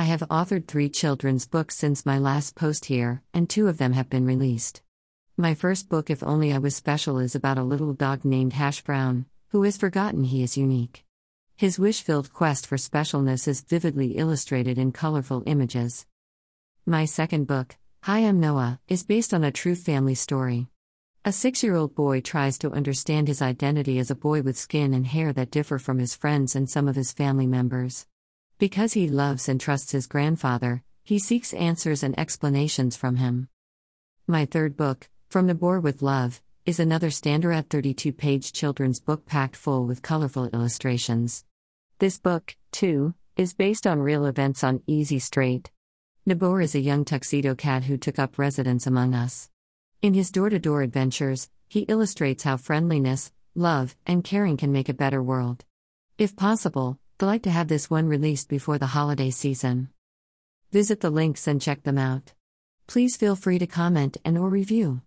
[0.00, 3.92] I have authored three children's books since my last post here, and two of them
[3.92, 4.80] have been released.
[5.36, 8.80] My first book, If Only I Was Special, is about a little dog named Hash
[8.80, 11.04] Brown, who has forgotten he is unique.
[11.54, 16.06] His wish filled quest for specialness is vividly illustrated in colorful images.
[16.86, 20.68] My second book, Hi, I'm Noah, is based on a true family story.
[21.26, 24.94] A six year old boy tries to understand his identity as a boy with skin
[24.94, 28.06] and hair that differ from his friends and some of his family members.
[28.60, 33.48] Because he loves and trusts his grandfather, he seeks answers and explanations from him.
[34.26, 39.56] My third book, From Nabor with Love, is another Standard 32 page children's book packed
[39.56, 41.46] full with colorful illustrations.
[42.00, 45.70] This book, too, is based on real events on Easy Straight.
[46.26, 49.48] Nabor is a young tuxedo cat who took up residence among us.
[50.02, 54.90] In his door to door adventures, he illustrates how friendliness, love, and caring can make
[54.90, 55.64] a better world.
[56.18, 59.90] If possible, Like to have this one released before the holiday season.
[60.72, 62.32] Visit the links and check them out.
[62.86, 65.02] Please feel free to comment and or review.